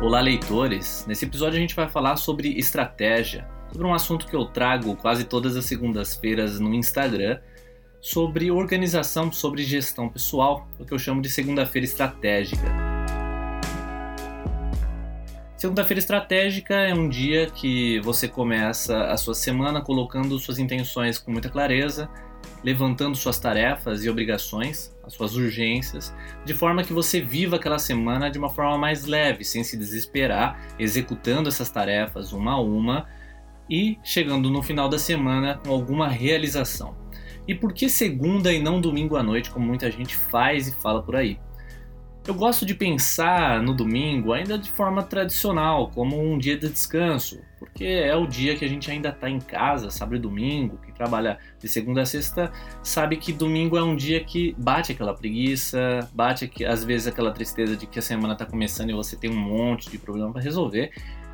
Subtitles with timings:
[0.00, 1.04] Olá, leitores!
[1.08, 5.24] Nesse episódio a gente vai falar sobre estratégia, sobre um assunto que eu trago quase
[5.24, 7.40] todas as segundas-feiras no Instagram,
[8.00, 12.62] sobre organização, sobre gestão pessoal, o que eu chamo de segunda-feira estratégica.
[15.56, 21.32] Segunda-feira estratégica é um dia que você começa a sua semana colocando suas intenções com
[21.32, 22.08] muita clareza,
[22.62, 28.30] levantando suas tarefas e obrigações, as suas urgências, de forma que você viva aquela semana
[28.30, 33.06] de uma forma mais leve, sem se desesperar, executando essas tarefas uma a uma
[33.68, 36.96] e chegando no final da semana com alguma realização.
[37.46, 41.02] E por que segunda e não domingo à noite, como muita gente faz e fala
[41.02, 41.38] por aí?
[42.28, 47.40] Eu gosto de pensar no domingo ainda de forma tradicional, como um dia de descanso,
[47.58, 51.38] porque é o dia que a gente ainda está em casa, sabe, domingo, que trabalha
[51.58, 52.52] de segunda a sexta,
[52.82, 57.30] sabe que domingo é um dia que bate aquela preguiça, bate aqui, às vezes aquela
[57.30, 60.42] tristeza de que a semana está começando e você tem um monte de problema para
[60.42, 60.92] resolver.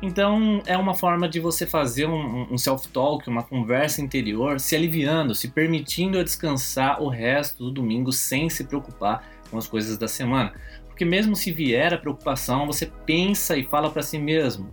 [0.00, 5.34] Então é uma forma de você fazer um, um self-talk, uma conversa interior, se aliviando,
[5.34, 10.52] se permitindo descansar o resto do domingo sem se preocupar com as coisas da semana.
[10.96, 14.70] Porque mesmo se vier a preocupação, você pensa e fala para si mesmo: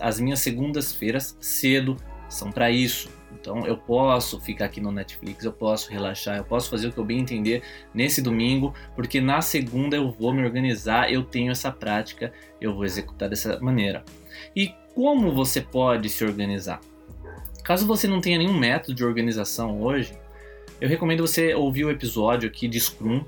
[0.00, 1.98] as minhas segundas-feiras cedo
[2.30, 3.10] são para isso.
[3.38, 6.96] Então eu posso ficar aqui no Netflix, eu posso relaxar, eu posso fazer o que
[6.96, 11.70] eu bem entender nesse domingo, porque na segunda eu vou me organizar, eu tenho essa
[11.70, 14.02] prática, eu vou executar dessa maneira.
[14.56, 16.80] E como você pode se organizar?
[17.62, 20.14] Caso você não tenha nenhum método de organização hoje,
[20.80, 23.22] eu recomendo você ouvir o episódio aqui de Scrum,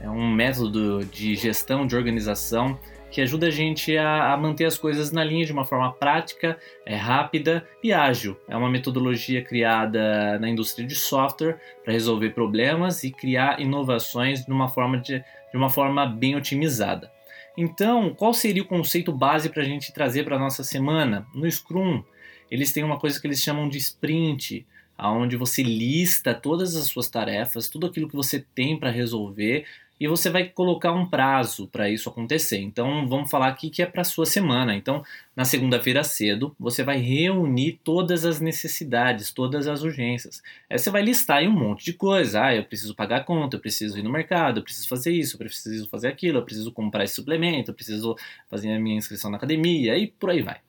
[0.00, 2.78] é um método de gestão, de organização
[3.10, 6.56] que ajuda a gente a, a, manter as coisas na linha de uma forma prática,
[6.86, 8.36] é rápida e ágil.
[8.48, 14.52] É uma metodologia criada na indústria de software para resolver problemas e criar inovações de
[14.52, 17.10] uma forma, de, de uma forma bem otimizada.
[17.56, 21.26] Então, qual seria o conceito base para a gente trazer para a nossa semana?
[21.34, 22.04] No Scrum,
[22.48, 24.64] eles têm uma coisa que eles chamam de sprint,
[24.96, 29.66] onde você lista todas as suas tarefas, tudo aquilo que você tem para resolver
[30.00, 32.58] e você vai colocar um prazo para isso acontecer.
[32.58, 34.74] Então, vamos falar aqui que é para sua semana.
[34.74, 35.04] Então,
[35.36, 40.42] na segunda-feira cedo, você vai reunir todas as necessidades, todas as urgências.
[40.70, 42.44] Aí você vai listar aí um monte de coisa.
[42.44, 45.34] Ah, eu preciso pagar a conta, eu preciso ir no mercado, eu preciso fazer isso,
[45.34, 48.16] eu preciso fazer aquilo, eu preciso comprar esse suplemento, eu preciso
[48.48, 50.60] fazer a minha inscrição na academia e por aí vai.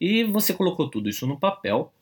[0.00, 1.92] E você colocou tudo isso no papel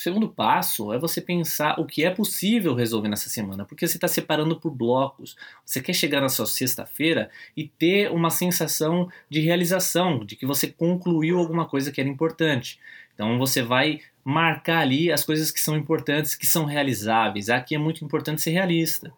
[0.00, 3.98] o segundo passo é você pensar o que é possível resolver nessa semana, porque você
[3.98, 5.36] está separando por blocos.
[5.62, 10.68] Você quer chegar na sua sexta-feira e ter uma sensação de realização, de que você
[10.68, 12.80] concluiu alguma coisa que era importante.
[13.14, 17.50] Então você vai marcar ali as coisas que são importantes, que são realizáveis.
[17.50, 19.12] Aqui é muito importante ser realista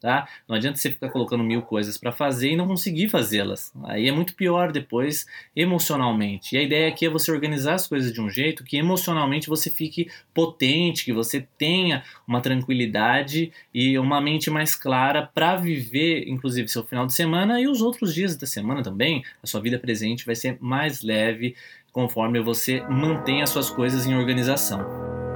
[0.00, 0.28] tá?
[0.48, 3.72] Não adianta você ficar colocando mil coisas para fazer e não conseguir fazê-las.
[3.84, 6.54] Aí é muito pior depois emocionalmente.
[6.54, 9.70] E a ideia aqui é você organizar as coisas de um jeito que emocionalmente você
[9.70, 16.68] fique potente, que você tenha uma tranquilidade e uma mente mais clara para viver, inclusive,
[16.68, 19.24] seu final de semana e os outros dias da semana também.
[19.42, 21.56] A sua vida presente vai ser mais leve
[21.92, 25.27] conforme você mantém as suas coisas em organização.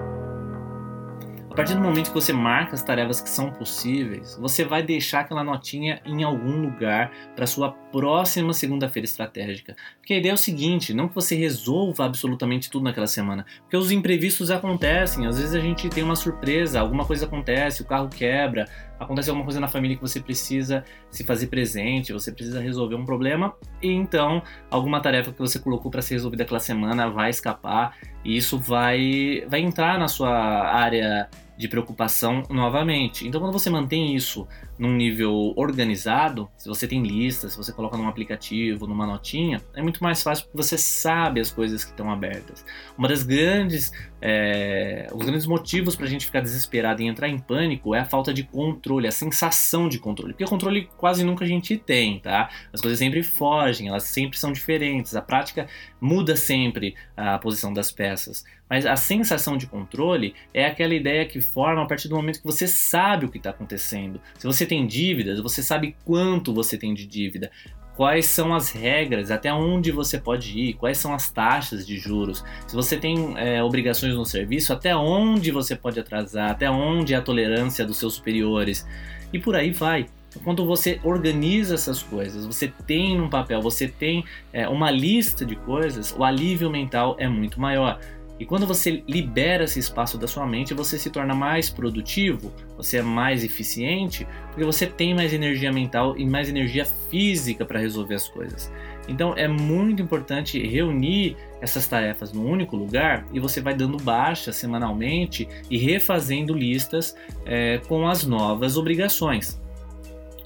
[1.53, 5.21] A partir do momento que você marca as tarefas que são possíveis, você vai deixar
[5.21, 9.77] aquela notinha em algum lugar para sua próxima segunda-feira estratégica.
[9.99, 13.77] Porque a ideia é o seguinte, não que você resolva absolutamente tudo naquela semana, porque
[13.77, 18.09] os imprevistos acontecem, às vezes a gente tem uma surpresa, alguma coisa acontece, o carro
[18.09, 18.67] quebra,
[18.99, 23.05] acontece alguma coisa na família que você precisa se fazer presente, você precisa resolver um
[23.05, 27.95] problema, e então alguma tarefa que você colocou para ser resolvida aquela semana vai escapar,
[28.25, 31.29] e isso vai vai entrar na sua área
[31.63, 33.27] de preocupação novamente.
[33.27, 37.97] Então, quando você mantém isso num nível organizado, se você tem listas, se você coloca
[37.97, 42.11] num aplicativo, numa notinha, é muito mais fácil porque você sabe as coisas que estão
[42.11, 42.65] abertas.
[42.99, 47.39] Uma das grandes, é, os grandes motivos para a gente ficar desesperado e entrar em
[47.39, 51.49] pânico é a falta de controle, a sensação de controle, porque controle quase nunca a
[51.49, 52.51] gente tem, tá?
[52.73, 55.69] As coisas sempre fogem, elas sempre são diferentes, a prática
[56.01, 58.45] muda sempre a posição das peças.
[58.73, 62.47] Mas a sensação de controle é aquela ideia que forma a partir do momento que
[62.47, 64.19] você sabe o que está acontecendo.
[64.39, 67.51] Se você tem dívidas, você sabe quanto você tem de dívida,
[67.95, 72.43] quais são as regras, até onde você pode ir, quais são as taxas de juros,
[72.67, 77.19] se você tem é, obrigações no serviço, até onde você pode atrasar, até onde é
[77.19, 78.89] a tolerância dos seus superiores
[79.35, 80.07] e por aí vai.
[80.45, 85.57] Quando você organiza essas coisas, você tem num papel, você tem é, uma lista de
[85.57, 88.01] coisas, o alívio mental é muito maior.
[88.43, 92.99] E quando você libera esse espaço da sua mente, você se torna mais produtivo, você
[92.99, 98.17] é mais eficiente, porque você tem mais energia mental e mais energia física para resolver
[98.17, 98.73] as coisas.
[99.07, 104.51] Então é muito importante reunir essas tarefas num único lugar e você vai dando baixa
[104.51, 107.15] semanalmente e refazendo listas
[107.47, 109.62] é, com as novas obrigações.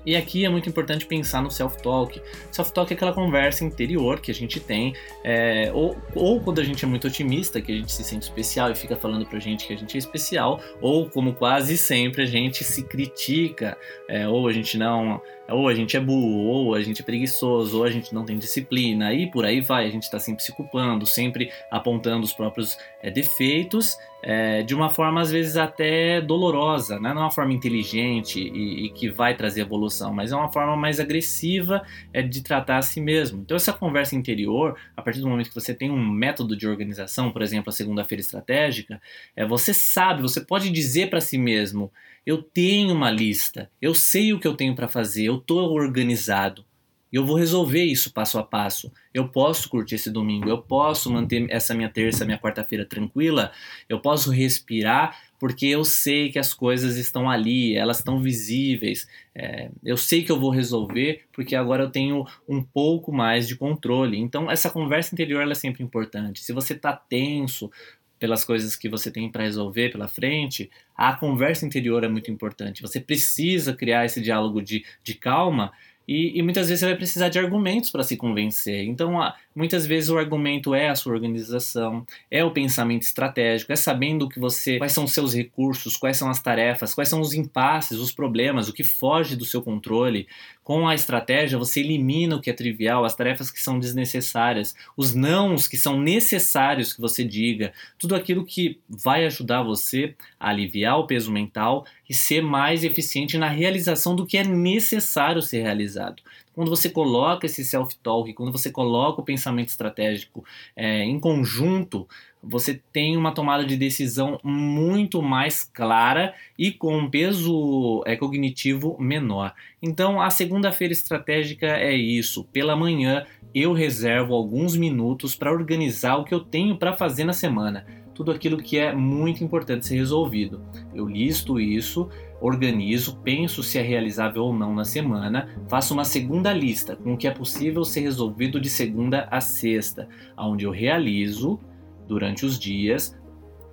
[0.07, 2.23] E aqui é muito importante pensar no self-talk.
[2.53, 4.95] Self-talk é aquela conversa interior que a gente tem,
[5.25, 8.71] é, ou, ou quando a gente é muito otimista, que a gente se sente especial
[8.71, 12.27] e fica falando pra gente que a gente é especial, ou como quase sempre a
[12.27, 13.77] gente se critica,
[14.09, 17.79] é, ou a gente não ou a gente é burro, ou a gente é preguiçoso,
[17.79, 19.87] ou a gente não tem disciplina, e por aí vai.
[19.87, 23.97] A gente está sempre se culpando, sempre apontando os próprios é, defeitos,
[24.29, 27.15] é, de uma forma às vezes até dolorosa, né?
[27.15, 30.77] não é uma forma inteligente e, e, que vai trazer evolução, mas é uma forma
[30.77, 33.43] mais agressiva é, de tratar a si mesmo.
[33.43, 37.31] Então, essa conversa interior, a partir do momento que você tem um método de organização,
[37.31, 39.01] por exemplo, a segunda-feira estratégica,
[39.37, 41.93] é, você sabe, você pode dizer para si mesmo
[42.27, 46.65] eu tenho uma lista, eu sei o que eu tenho para fazer, eu estou organizado.
[47.13, 48.93] Eu vou resolver isso passo a passo.
[49.15, 53.53] Eu posso curtir esse domingo, eu posso manter essa minha terça, minha quarta-feira tranquila,
[53.89, 59.07] eu posso respirar porque eu sei que as coisas estão ali, elas estão visíveis.
[59.35, 63.57] É, eu sei que eu vou resolver porque agora eu tenho um pouco mais de
[63.57, 64.19] controle.
[64.19, 66.43] Então, essa conversa interior é sempre importante.
[66.43, 67.71] Se você está tenso,
[68.19, 72.83] pelas coisas que você tem para resolver pela frente, a conversa interior é muito importante.
[72.83, 75.73] Você precisa criar esse diálogo de, de calma
[76.07, 78.85] e, e, muitas vezes você vai precisar de argumentos para se convencer.
[78.85, 79.21] Então,
[79.57, 84.39] muitas vezes o argumento é a sua organização, é o pensamento estratégico, é sabendo que
[84.39, 88.13] você, quais são os seus recursos, quais são as tarefas, quais são os impasses, os
[88.13, 90.29] problemas, o que foge do seu controle.
[90.63, 95.15] Com a estratégia, você elimina o que é trivial, as tarefas que são desnecessárias, os
[95.15, 100.99] nãos que são necessários que você diga, tudo aquilo que vai ajudar você a aliviar
[100.99, 106.23] o peso mental e ser mais eficiente na realização do que é necessário ser realizado.
[106.57, 110.43] Quando você coloca esse self-talk, quando você coloca o pensamento estratégico
[110.75, 112.09] é, em conjunto,
[112.43, 118.97] você tem uma tomada de decisão muito mais clara e com um peso é, cognitivo
[118.99, 119.53] menor.
[119.83, 122.45] Então, a segunda-feira estratégica é isso.
[122.45, 127.35] Pela manhã, eu reservo alguns minutos para organizar o que eu tenho para fazer na
[127.35, 130.63] semana tudo aquilo que é muito importante ser resolvido.
[130.95, 132.09] Eu listo isso,
[132.41, 137.17] organizo, penso se é realizável ou não na semana, faço uma segunda lista com o
[137.17, 141.61] que é possível ser resolvido de segunda a sexta, onde eu realizo
[142.09, 143.15] durante os dias,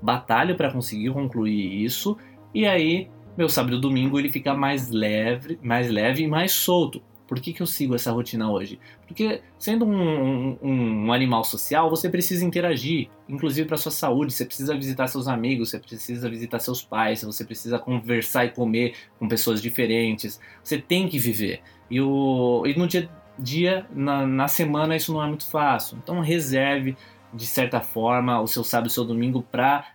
[0.01, 2.17] batalho para conseguir concluir isso
[2.53, 7.01] e aí meu sábado e domingo ele fica mais leve, mais leve e mais solto.
[7.33, 8.79] Por que, que eu sigo essa rotina hoje?
[9.07, 14.31] Porque, sendo um, um, um animal social, você precisa interagir, inclusive para sua saúde.
[14.31, 18.93] Você precisa visitar seus amigos, você precisa visitar seus pais, você precisa conversar e comer
[19.17, 20.39] com pessoas diferentes.
[20.63, 21.61] Você tem que viver.
[21.89, 23.09] E, o, e no dia,
[23.39, 25.97] dia na, na semana, isso não é muito fácil.
[26.03, 26.95] Então, reserve,
[27.33, 29.87] de certa forma, o seu sábado o seu domingo para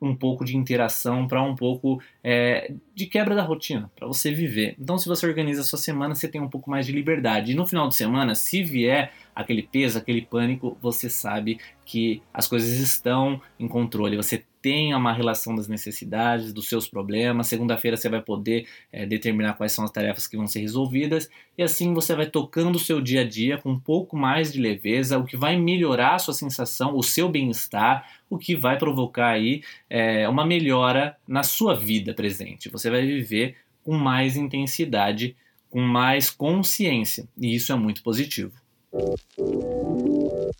[0.00, 4.74] um pouco de interação, para um pouco é, de quebra da rotina, para você viver.
[4.78, 7.52] Então, se você organiza a sua semana, você tem um pouco mais de liberdade.
[7.52, 12.46] E no final de semana, se vier aquele peso, aquele pânico, você sabe que as
[12.46, 14.16] coisas estão em controle.
[14.16, 17.48] Você tem uma relação das necessidades, dos seus problemas.
[17.48, 21.28] Segunda-feira você vai poder é, determinar quais são as tarefas que vão ser resolvidas
[21.58, 24.58] e assim você vai tocando o seu dia a dia com um pouco mais de
[24.58, 29.32] leveza, o que vai melhorar a sua sensação, o seu bem-estar, o que vai provocar
[29.32, 32.70] aí é, uma melhora na sua vida presente.
[32.70, 35.36] Você vai viver com mais intensidade,
[35.68, 38.63] com mais consciência e isso é muito positivo.
[38.94, 40.54] you